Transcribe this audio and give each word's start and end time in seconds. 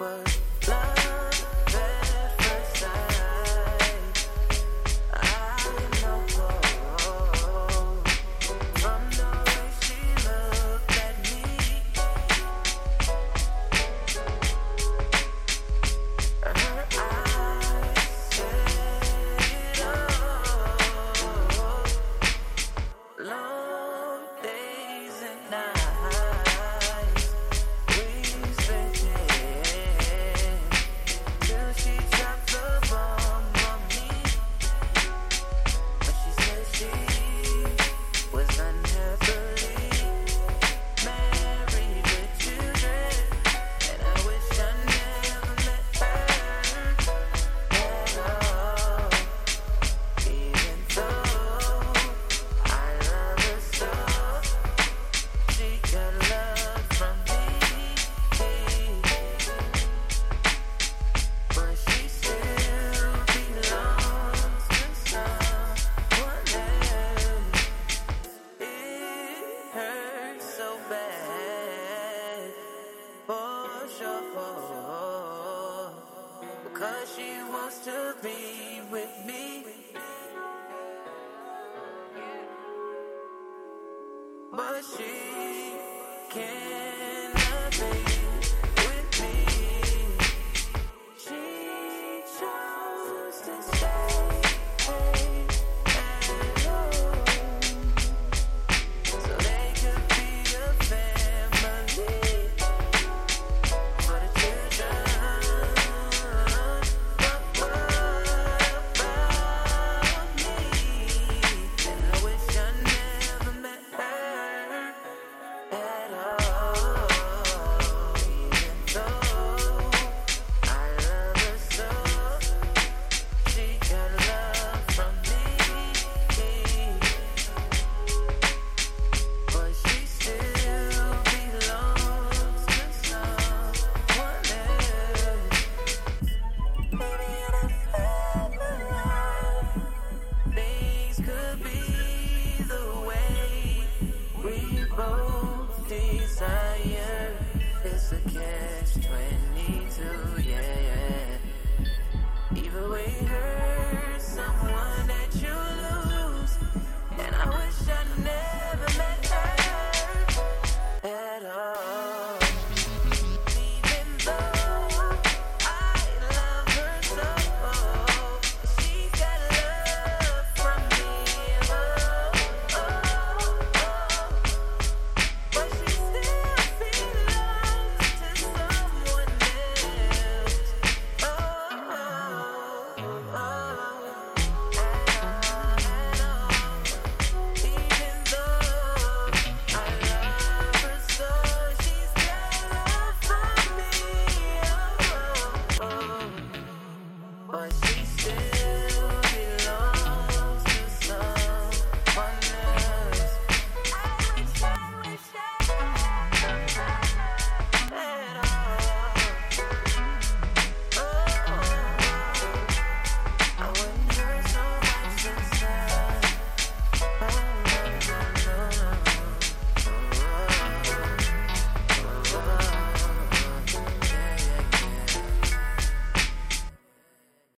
was 0.00 0.37
Because 76.78 77.12
she 77.16 77.42
wants 77.50 77.84
to 77.86 78.14
be 78.22 78.80
with 78.88 79.10
me. 79.26 79.57